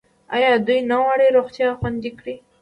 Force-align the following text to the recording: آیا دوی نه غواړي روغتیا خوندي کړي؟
آیا 0.35 0.51
دوی 0.67 0.79
نه 0.89 0.95
غواړي 1.01 1.27
روغتیا 1.37 1.69
خوندي 1.79 2.11
کړي؟ 2.19 2.35